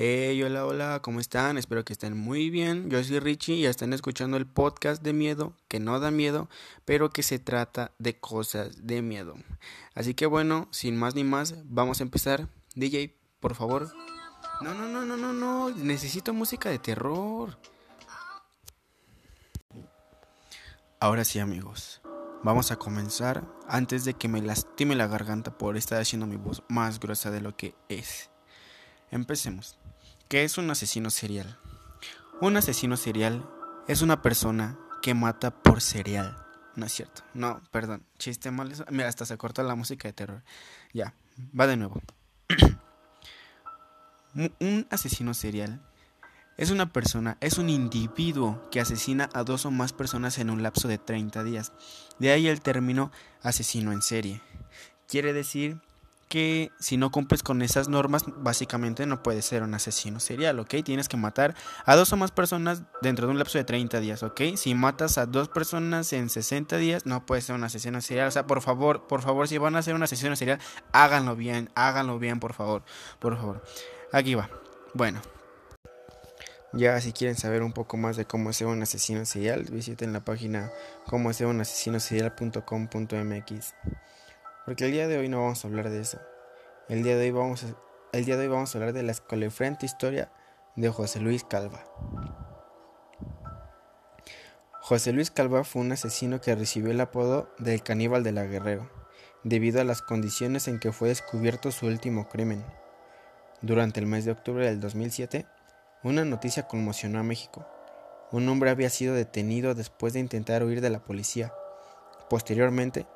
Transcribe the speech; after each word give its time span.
Hey, 0.00 0.40
hola, 0.44 0.64
hola, 0.64 1.02
¿cómo 1.02 1.18
están? 1.18 1.58
Espero 1.58 1.84
que 1.84 1.92
estén 1.92 2.16
muy 2.16 2.50
bien. 2.50 2.88
Yo 2.88 3.02
soy 3.02 3.18
Richie 3.18 3.56
y 3.56 3.66
están 3.66 3.92
escuchando 3.92 4.36
el 4.36 4.46
podcast 4.46 5.02
de 5.02 5.12
miedo, 5.12 5.54
que 5.66 5.80
no 5.80 5.98
da 5.98 6.12
miedo, 6.12 6.48
pero 6.84 7.10
que 7.10 7.24
se 7.24 7.40
trata 7.40 7.90
de 7.98 8.16
cosas 8.16 8.86
de 8.86 9.02
miedo. 9.02 9.34
Así 9.96 10.14
que 10.14 10.26
bueno, 10.26 10.68
sin 10.70 10.96
más 10.96 11.16
ni 11.16 11.24
más, 11.24 11.56
vamos 11.64 11.98
a 11.98 12.04
empezar. 12.04 12.48
DJ, 12.76 13.16
por 13.40 13.56
favor. 13.56 13.92
No, 14.60 14.72
no, 14.72 14.86
no, 14.86 15.04
no, 15.04 15.16
no, 15.16 15.32
no. 15.32 15.70
Necesito 15.70 16.32
música 16.32 16.70
de 16.70 16.78
terror. 16.78 17.58
Ahora 21.00 21.24
sí, 21.24 21.40
amigos. 21.40 22.02
Vamos 22.44 22.70
a 22.70 22.76
comenzar 22.76 23.52
antes 23.66 24.04
de 24.04 24.14
que 24.14 24.28
me 24.28 24.42
lastime 24.42 24.94
la 24.94 25.08
garganta 25.08 25.58
por 25.58 25.76
estar 25.76 26.00
haciendo 26.00 26.28
mi 26.28 26.36
voz 26.36 26.62
más 26.68 27.00
gruesa 27.00 27.32
de 27.32 27.40
lo 27.40 27.56
que 27.56 27.74
es. 27.88 28.30
Empecemos. 29.10 29.76
¿Qué 30.28 30.44
es 30.44 30.58
un 30.58 30.70
asesino 30.70 31.08
serial? 31.08 31.58
Un 32.42 32.58
asesino 32.58 32.98
serial 32.98 33.48
es 33.88 34.02
una 34.02 34.20
persona 34.20 34.78
que 35.00 35.14
mata 35.14 35.50
por 35.50 35.80
serial. 35.80 36.36
No 36.76 36.84
es 36.84 36.92
cierto. 36.92 37.22
No, 37.32 37.62
perdón. 37.70 38.04
Chiste 38.18 38.50
mal. 38.50 38.70
Mira, 38.90 39.08
hasta 39.08 39.24
se 39.24 39.38
corta 39.38 39.62
la 39.62 39.74
música 39.74 40.06
de 40.06 40.12
terror. 40.12 40.42
Ya, 40.92 41.14
va 41.58 41.66
de 41.66 41.78
nuevo. 41.78 42.02
un 44.60 44.86
asesino 44.90 45.32
serial 45.32 45.80
es 46.58 46.70
una 46.70 46.92
persona, 46.92 47.38
es 47.40 47.56
un 47.56 47.70
individuo 47.70 48.68
que 48.70 48.80
asesina 48.80 49.30
a 49.32 49.44
dos 49.44 49.64
o 49.64 49.70
más 49.70 49.94
personas 49.94 50.38
en 50.38 50.50
un 50.50 50.62
lapso 50.62 50.88
de 50.88 50.98
30 50.98 51.42
días. 51.42 51.72
De 52.18 52.32
ahí 52.32 52.48
el 52.48 52.60
término 52.60 53.12
asesino 53.42 53.92
en 53.92 54.02
serie. 54.02 54.42
Quiere 55.06 55.32
decir 55.32 55.80
que 56.28 56.70
si 56.78 56.96
no 56.96 57.10
cumples 57.10 57.42
con 57.42 57.62
esas 57.62 57.88
normas, 57.88 58.24
básicamente 58.36 59.06
no 59.06 59.22
puedes 59.22 59.44
ser 59.44 59.62
un 59.62 59.74
asesino 59.74 60.20
serial, 60.20 60.58
¿ok? 60.60 60.76
Tienes 60.84 61.08
que 61.08 61.16
matar 61.16 61.54
a 61.84 61.96
dos 61.96 62.12
o 62.12 62.16
más 62.16 62.30
personas 62.30 62.82
dentro 63.02 63.26
de 63.26 63.32
un 63.32 63.38
lapso 63.38 63.58
de 63.58 63.64
30 63.64 64.00
días, 64.00 64.22
¿ok? 64.22 64.40
Si 64.56 64.74
matas 64.74 65.18
a 65.18 65.26
dos 65.26 65.48
personas 65.48 66.12
en 66.12 66.28
60 66.28 66.76
días, 66.76 67.06
no 67.06 67.24
puedes 67.26 67.44
ser 67.44 67.56
un 67.56 67.64
asesino 67.64 68.00
serial. 68.00 68.28
O 68.28 68.30
sea, 68.30 68.46
por 68.46 68.60
favor, 68.60 69.06
por 69.06 69.22
favor, 69.22 69.48
si 69.48 69.58
van 69.58 69.76
a 69.76 69.82
ser 69.82 69.94
un 69.94 70.02
asesino 70.02 70.36
serial, 70.36 70.60
háganlo 70.92 71.34
bien, 71.34 71.70
háganlo 71.74 72.18
bien, 72.18 72.40
por 72.40 72.52
favor, 72.52 72.84
por 73.18 73.36
favor. 73.36 73.64
Aquí 74.12 74.34
va. 74.34 74.48
Bueno. 74.94 75.20
Ya 76.74 77.00
si 77.00 77.12
quieren 77.12 77.36
saber 77.36 77.62
un 77.62 77.72
poco 77.72 77.96
más 77.96 78.16
de 78.16 78.26
cómo 78.26 78.52
ser 78.52 78.66
un 78.66 78.82
asesino 78.82 79.24
serial, 79.24 79.64
visiten 79.64 80.12
la 80.12 80.20
página 80.20 80.70
como 81.06 81.32
ser 81.32 81.46
un 81.46 81.62
asesino 81.62 81.98
serial.com.mx. 81.98 83.74
Porque 84.68 84.84
el 84.84 84.92
día 84.92 85.08
de 85.08 85.16
hoy 85.16 85.30
no 85.30 85.40
vamos 85.40 85.64
a 85.64 85.68
hablar 85.68 85.88
de 85.88 85.98
eso. 85.98 86.20
El 86.90 87.02
día 87.02 87.16
de 87.16 87.22
hoy 87.22 87.30
vamos 87.30 87.64
a, 87.64 87.68
el 88.12 88.26
día 88.26 88.36
de 88.36 88.42
hoy 88.42 88.48
vamos 88.48 88.74
a 88.74 88.76
hablar 88.76 88.92
de 88.92 89.02
la 89.02 89.12
escolefrente 89.12 89.86
historia 89.86 90.30
de 90.76 90.90
José 90.90 91.20
Luis 91.20 91.42
Calva. 91.42 91.86
José 94.82 95.14
Luis 95.14 95.30
Calva 95.30 95.64
fue 95.64 95.80
un 95.80 95.92
asesino 95.92 96.42
que 96.42 96.54
recibió 96.54 96.90
el 96.90 97.00
apodo 97.00 97.48
del 97.56 97.82
caníbal 97.82 98.22
de 98.22 98.32
la 98.32 98.44
Guerrero, 98.44 98.90
debido 99.42 99.80
a 99.80 99.84
las 99.84 100.02
condiciones 100.02 100.68
en 100.68 100.80
que 100.80 100.92
fue 100.92 101.08
descubierto 101.08 101.72
su 101.72 101.86
último 101.86 102.28
crimen. 102.28 102.62
Durante 103.62 104.00
el 104.00 104.06
mes 104.06 104.26
de 104.26 104.32
octubre 104.32 104.66
del 104.66 104.80
2007, 104.80 105.46
una 106.02 106.26
noticia 106.26 106.68
conmocionó 106.68 107.20
a 107.20 107.22
México. 107.22 107.66
Un 108.32 108.46
hombre 108.50 108.68
había 108.68 108.90
sido 108.90 109.14
detenido 109.14 109.74
después 109.74 110.12
de 110.12 110.20
intentar 110.20 110.62
huir 110.62 110.82
de 110.82 110.90
la 110.90 111.02
policía. 111.02 111.54
Posteriormente, 112.28 113.06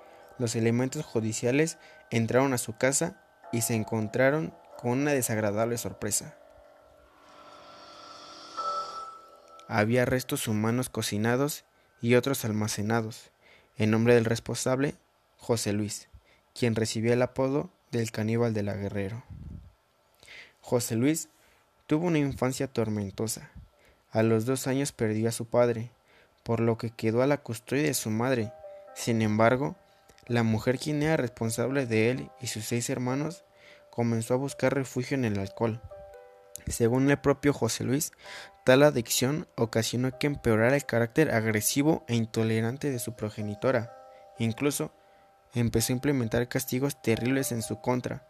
los 0.43 0.57
elementos 0.57 1.07
judiciales 1.07 1.79
entraron 2.11 2.53
a 2.53 2.59
su 2.59 2.77
casa 2.77 3.23
y 3.53 3.61
se 3.63 3.77
encontraron 3.77 4.53
con 4.77 4.91
una 4.91 5.13
desagradable 5.13 5.79
sorpresa. 5.79 6.37
Había 9.69 10.05
restos 10.05 10.49
humanos 10.49 10.91
cocinados 10.91 11.65
y 12.01 12.17
otros 12.17 12.45
almacenados, 12.45 13.31
en 13.77 13.93
nombre 13.93 14.17
del 14.17 14.25
responsable, 14.25 14.97
José 15.39 15.73
Luis, 15.73 16.09
quien 16.55 16.75
recibió 16.75 17.13
el 17.13 17.23
apodo 17.23 17.71
del 17.93 18.11
caníbal 18.11 18.53
de 18.53 18.65
la 18.65 18.75
Guerrero. 18.75 19.23
José 20.61 20.97
Luis 20.97 21.29
tuvo 21.87 22.09
una 22.09 22.19
infancia 22.19 22.67
tormentosa. 22.67 23.53
A 24.11 24.25
los 24.25 24.45
dos 24.45 24.67
años 24.67 24.91
perdió 24.91 25.29
a 25.29 25.33
su 25.33 25.47
padre, 25.47 25.93
por 26.43 26.59
lo 26.59 26.79
que 26.79 26.91
quedó 26.91 27.23
a 27.23 27.29
la 27.29 27.39
custodia 27.39 27.85
de 27.85 27.95
su 27.95 28.11
madre. 28.11 28.53
Sin 28.95 29.23
embargo, 29.23 29.77
la 30.27 30.43
mujer 30.43 30.79
quien 30.79 31.03
era 31.03 31.17
responsable 31.17 31.87
de 31.87 32.11
él 32.11 32.31
y 32.41 32.47
sus 32.47 32.65
seis 32.65 32.89
hermanos 32.91 33.45
comenzó 33.91 34.35
a 34.35 34.39
buscar 34.39 34.75
refugio 34.75 35.17
en 35.17 35.25
el 35.25 35.39
alcohol. 35.39 35.81
Según 36.67 37.11
el 37.11 37.19
propio 37.19 37.53
José 37.53 37.85
Luis, 37.85 38.13
tal 38.65 38.83
adicción 38.85 39.49
ocasionó 39.57 40.19
que 40.19 40.29
empeorara 40.29 40.77
el 40.77 40.87
carácter 40.87 41.35
agresivo 41.35 42.05
e 42.07 42.15
intolerante 42.15 42.91
de 42.91 42.99
su 42.99 43.15
progenitora. 43.15 43.97
Incluso 44.39 44.93
empezó 45.55 45.93
a 45.93 45.97
implementar 45.97 46.49
castigos 46.49 47.03
terribles 47.03 47.53
en 47.53 47.63
su 47.63 47.81
contra. 47.81 48.27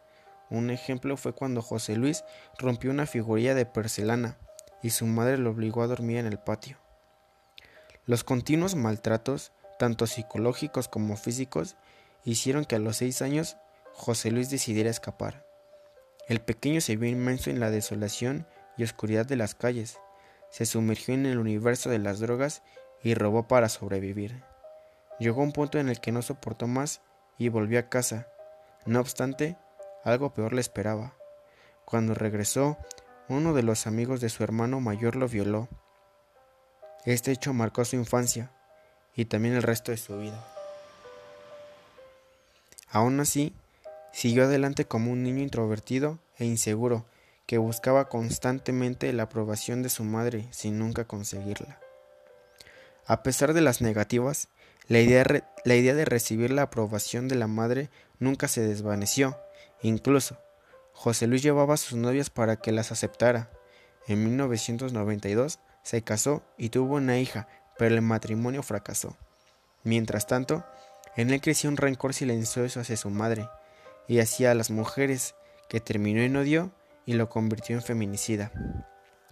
Un 0.50 0.70
ejemplo 0.70 1.16
fue 1.16 1.34
cuando 1.34 1.62
José 1.62 1.96
Luis 1.96 2.24
rompió 2.58 2.90
una 2.90 3.06
figurilla 3.06 3.54
de 3.54 3.66
porcelana 3.66 4.38
y 4.82 4.90
su 4.90 5.06
madre 5.06 5.38
lo 5.38 5.50
obligó 5.50 5.82
a 5.82 5.86
dormir 5.86 6.18
en 6.18 6.26
el 6.26 6.38
patio. 6.38 6.78
Los 8.04 8.24
continuos 8.24 8.74
maltratos 8.74 9.52
tanto 9.82 10.06
psicológicos 10.06 10.86
como 10.86 11.16
físicos, 11.16 11.74
hicieron 12.22 12.64
que 12.64 12.76
a 12.76 12.78
los 12.78 12.98
seis 12.98 13.20
años 13.20 13.56
José 13.94 14.30
Luis 14.30 14.48
decidiera 14.48 14.88
escapar. 14.88 15.44
El 16.28 16.40
pequeño 16.40 16.80
se 16.80 16.94
vio 16.94 17.10
inmenso 17.10 17.50
en 17.50 17.58
la 17.58 17.68
desolación 17.68 18.46
y 18.76 18.84
oscuridad 18.84 19.26
de 19.26 19.34
las 19.34 19.56
calles, 19.56 19.98
se 20.50 20.66
sumergió 20.66 21.14
en 21.14 21.26
el 21.26 21.36
universo 21.36 21.90
de 21.90 21.98
las 21.98 22.20
drogas 22.20 22.62
y 23.02 23.14
robó 23.14 23.48
para 23.48 23.68
sobrevivir. 23.68 24.44
Llegó 25.18 25.42
un 25.42 25.50
punto 25.50 25.80
en 25.80 25.88
el 25.88 26.00
que 26.00 26.12
no 26.12 26.22
soportó 26.22 26.68
más 26.68 27.00
y 27.36 27.48
volvió 27.48 27.80
a 27.80 27.88
casa. 27.88 28.28
No 28.86 29.00
obstante, 29.00 29.56
algo 30.04 30.32
peor 30.32 30.52
le 30.52 30.60
esperaba. 30.60 31.16
Cuando 31.84 32.14
regresó, 32.14 32.78
uno 33.28 33.52
de 33.52 33.64
los 33.64 33.88
amigos 33.88 34.20
de 34.20 34.28
su 34.28 34.44
hermano 34.44 34.78
mayor 34.78 35.16
lo 35.16 35.26
violó. 35.26 35.68
Este 37.04 37.32
hecho 37.32 37.52
marcó 37.52 37.84
su 37.84 37.96
infancia, 37.96 38.52
y 39.16 39.26
también 39.26 39.54
el 39.54 39.62
resto 39.62 39.90
de 39.90 39.98
su 39.98 40.18
vida. 40.18 40.46
Aún 42.90 43.20
así, 43.20 43.54
siguió 44.12 44.44
adelante 44.44 44.84
como 44.84 45.10
un 45.10 45.22
niño 45.22 45.42
introvertido 45.42 46.18
e 46.38 46.44
inseguro 46.44 47.04
que 47.46 47.58
buscaba 47.58 48.08
constantemente 48.08 49.12
la 49.12 49.24
aprobación 49.24 49.82
de 49.82 49.88
su 49.88 50.04
madre 50.04 50.46
sin 50.50 50.78
nunca 50.78 51.04
conseguirla. 51.04 51.78
A 53.06 53.22
pesar 53.22 53.52
de 53.52 53.60
las 53.60 53.80
negativas, 53.80 54.48
la 54.88 55.00
idea, 55.00 55.24
la 55.64 55.74
idea, 55.74 55.94
de 55.94 56.04
recibir 56.04 56.50
la 56.50 56.62
aprobación 56.62 57.28
de 57.28 57.34
la 57.34 57.46
madre 57.46 57.90
nunca 58.18 58.48
se 58.48 58.60
desvaneció. 58.60 59.38
Incluso, 59.80 60.38
José 60.92 61.26
Luis 61.26 61.42
llevaba 61.42 61.74
a 61.74 61.78
sus 61.78 61.98
novias 61.98 62.30
para 62.30 62.56
que 62.56 62.72
las 62.72 62.92
aceptara. 62.92 63.50
En 64.06 64.24
1992 64.24 65.60
se 65.82 66.02
casó 66.02 66.42
y 66.58 66.68
tuvo 66.68 66.96
una 66.96 67.18
hija 67.18 67.48
pero 67.78 67.94
el 67.94 68.02
matrimonio 68.02 68.62
fracasó. 68.62 69.16
Mientras 69.84 70.26
tanto, 70.26 70.64
en 71.16 71.30
él 71.30 71.40
creció 71.40 71.68
un 71.68 71.76
rencor 71.76 72.14
silencioso 72.14 72.80
hacia 72.80 72.96
su 72.96 73.10
madre 73.10 73.48
y 74.08 74.20
hacia 74.20 74.54
las 74.54 74.70
mujeres, 74.70 75.34
que 75.68 75.80
terminó 75.80 76.20
en 76.20 76.36
odio 76.36 76.70
y 77.06 77.14
lo 77.14 77.28
convirtió 77.28 77.76
en 77.76 77.82
feminicida. 77.82 78.52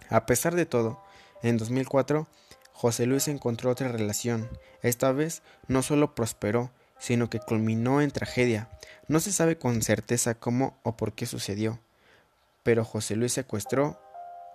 A 0.09 0.25
pesar 0.25 0.55
de 0.55 0.65
todo, 0.65 1.01
en 1.43 1.57
2004, 1.57 2.27
José 2.73 3.05
Luis 3.05 3.27
encontró 3.27 3.69
otra 3.69 3.89
relación. 3.89 4.49
Esta 4.81 5.11
vez 5.11 5.43
no 5.67 5.83
solo 5.83 6.15
prosperó, 6.15 6.71
sino 6.99 7.29
que 7.29 7.39
culminó 7.39 8.01
en 8.01 8.11
tragedia. 8.11 8.69
No 9.07 9.19
se 9.19 9.31
sabe 9.31 9.57
con 9.57 9.81
certeza 9.81 10.35
cómo 10.35 10.79
o 10.83 10.97
por 10.97 11.13
qué 11.13 11.25
sucedió, 11.25 11.79
pero 12.63 12.85
José 12.85 13.15
Luis 13.15 13.33
secuestró, 13.33 14.01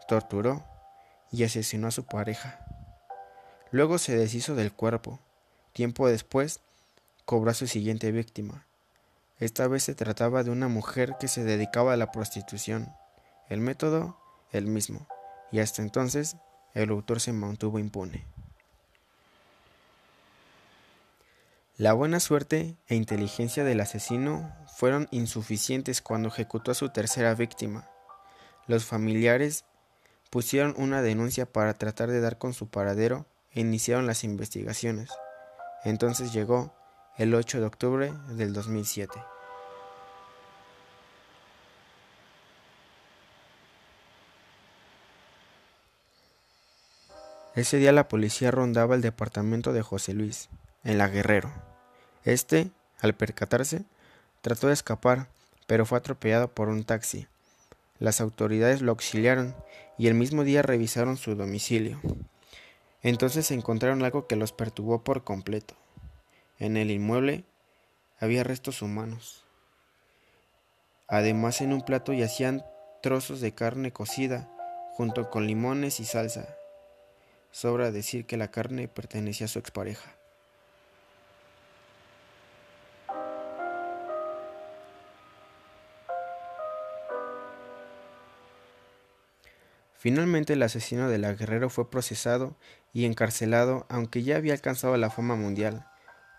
torturó 0.08 0.64
y 1.32 1.44
asesinó 1.44 1.88
a 1.88 1.92
su 1.92 2.04
pareja. 2.04 2.75
Luego 3.70 3.98
se 3.98 4.16
deshizo 4.16 4.54
del 4.54 4.72
cuerpo. 4.72 5.18
Tiempo 5.72 6.08
después, 6.08 6.60
cobró 7.24 7.50
a 7.50 7.54
su 7.54 7.66
siguiente 7.66 8.12
víctima. 8.12 8.66
Esta 9.38 9.68
vez 9.68 9.82
se 9.82 9.94
trataba 9.94 10.44
de 10.44 10.50
una 10.50 10.68
mujer 10.68 11.16
que 11.20 11.28
se 11.28 11.44
dedicaba 11.44 11.92
a 11.92 11.96
la 11.96 12.12
prostitución. 12.12 12.92
El 13.48 13.60
método, 13.60 14.16
el 14.52 14.66
mismo, 14.66 15.06
y 15.52 15.58
hasta 15.58 15.82
entonces 15.82 16.36
el 16.74 16.90
autor 16.90 17.20
se 17.20 17.32
mantuvo 17.32 17.78
impune. 17.78 18.24
La 21.76 21.92
buena 21.92 22.20
suerte 22.20 22.76
e 22.88 22.94
inteligencia 22.94 23.62
del 23.62 23.80
asesino 23.82 24.50
fueron 24.76 25.08
insuficientes 25.10 26.00
cuando 26.00 26.28
ejecutó 26.28 26.70
a 26.70 26.74
su 26.74 26.88
tercera 26.88 27.34
víctima. 27.34 27.86
Los 28.66 28.86
familiares 28.86 29.66
pusieron 30.30 30.74
una 30.78 31.02
denuncia 31.02 31.44
para 31.44 31.74
tratar 31.74 32.10
de 32.10 32.20
dar 32.20 32.38
con 32.38 32.54
su 32.54 32.68
paradero 32.68 33.26
iniciaron 33.60 34.06
las 34.06 34.22
investigaciones. 34.24 35.10
Entonces 35.84 36.32
llegó 36.32 36.74
el 37.16 37.34
8 37.34 37.60
de 37.60 37.66
octubre 37.66 38.12
del 38.28 38.52
2007. 38.52 39.12
Ese 47.54 47.78
día 47.78 47.90
la 47.92 48.08
policía 48.08 48.50
rondaba 48.50 48.94
el 48.94 49.00
departamento 49.00 49.72
de 49.72 49.80
José 49.80 50.12
Luis, 50.12 50.50
en 50.84 50.98
la 50.98 51.08
Guerrero. 51.08 51.50
Este, 52.24 52.70
al 53.00 53.14
percatarse, 53.14 53.84
trató 54.42 54.66
de 54.66 54.74
escapar, 54.74 55.28
pero 55.66 55.86
fue 55.86 55.96
atropellado 55.96 56.48
por 56.48 56.68
un 56.68 56.84
taxi. 56.84 57.26
Las 57.98 58.20
autoridades 58.20 58.82
lo 58.82 58.92
auxiliaron 58.92 59.56
y 59.96 60.08
el 60.08 60.14
mismo 60.14 60.44
día 60.44 60.60
revisaron 60.60 61.16
su 61.16 61.34
domicilio. 61.34 61.98
Entonces 63.06 63.52
encontraron 63.52 64.02
algo 64.02 64.26
que 64.26 64.34
los 64.34 64.50
perturbó 64.50 65.04
por 65.04 65.22
completo. 65.22 65.76
En 66.58 66.76
el 66.76 66.90
inmueble 66.90 67.44
había 68.18 68.42
restos 68.42 68.82
humanos. 68.82 69.44
Además 71.06 71.60
en 71.60 71.72
un 71.72 71.82
plato 71.82 72.12
yacían 72.12 72.66
trozos 73.04 73.40
de 73.40 73.54
carne 73.54 73.92
cocida 73.92 74.50
junto 74.94 75.30
con 75.30 75.46
limones 75.46 76.00
y 76.00 76.04
salsa. 76.04 76.56
Sobra 77.52 77.92
decir 77.92 78.26
que 78.26 78.36
la 78.36 78.50
carne 78.50 78.88
pertenecía 78.88 79.44
a 79.44 79.50
su 79.50 79.60
expareja. 79.60 80.16
Finalmente 90.06 90.52
el 90.52 90.62
asesino 90.62 91.08
de 91.08 91.18
la 91.18 91.32
Guerrero 91.32 91.68
fue 91.68 91.90
procesado 91.90 92.54
y 92.92 93.06
encarcelado, 93.06 93.86
aunque 93.88 94.22
ya 94.22 94.36
había 94.36 94.52
alcanzado 94.52 94.96
la 94.96 95.10
fama 95.10 95.34
mundial. 95.34 95.84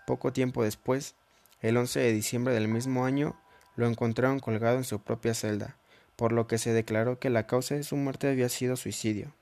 Poco 0.06 0.32
tiempo 0.32 0.64
después, 0.64 1.16
el 1.60 1.76
11 1.76 2.00
de 2.00 2.12
diciembre 2.14 2.54
del 2.54 2.66
mismo 2.66 3.04
año, 3.04 3.38
lo 3.76 3.86
encontraron 3.86 4.40
colgado 4.40 4.78
en 4.78 4.84
su 4.84 5.00
propia 5.02 5.34
celda, 5.34 5.76
por 6.16 6.32
lo 6.32 6.46
que 6.46 6.56
se 6.56 6.72
declaró 6.72 7.18
que 7.18 7.28
la 7.28 7.46
causa 7.46 7.74
de 7.74 7.82
su 7.82 7.94
muerte 7.96 8.30
había 8.30 8.48
sido 8.48 8.74
suicidio. 8.74 9.34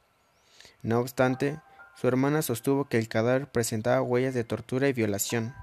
No 0.83 0.99
obstante, 0.99 1.61
su 1.95 2.09
hermana 2.09 2.43
sostuvo 2.43 2.87
que 2.87 2.99
el 2.99 3.07
cadáver 3.07 3.47
presentaba 3.47 4.03
huellas 4.03 4.35
de 4.35 4.43
tortura 4.43 4.89
y 4.89 4.93
violación. 4.93 5.55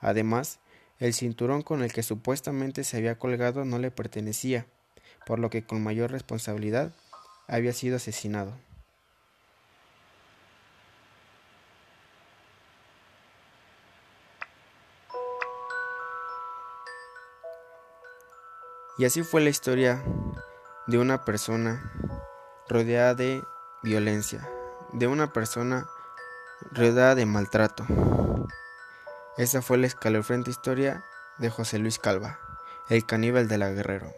Además, 0.00 0.58
el 0.98 1.14
cinturón 1.14 1.62
con 1.62 1.84
el 1.84 1.92
que 1.92 2.02
supuestamente 2.02 2.82
se 2.82 2.96
había 2.96 3.20
colgado 3.20 3.64
no 3.64 3.78
le 3.78 3.92
pertenecía, 3.92 4.66
por 5.26 5.38
lo 5.38 5.48
que 5.48 5.62
con 5.62 5.80
mayor 5.80 6.10
responsabilidad 6.10 6.90
había 7.50 7.72
sido 7.72 7.96
asesinado. 7.96 8.52
Y 18.98 19.04
así 19.04 19.22
fue 19.22 19.40
la 19.40 19.48
historia 19.48 20.02
de 20.86 20.98
una 20.98 21.24
persona 21.24 21.90
rodeada 22.68 23.14
de 23.14 23.42
violencia, 23.82 24.46
de 24.92 25.06
una 25.06 25.32
persona 25.32 25.88
rodeada 26.70 27.14
de 27.14 27.24
maltrato. 27.24 27.86
Esa 29.38 29.62
fue 29.62 29.78
la 29.78 29.86
escalofriante 29.86 30.50
historia 30.50 31.02
de 31.38 31.48
José 31.48 31.78
Luis 31.78 31.98
Calva, 31.98 32.38
el 32.90 33.06
caníbal 33.06 33.48
de 33.48 33.58
la 33.58 33.70
Guerrero. 33.70 34.12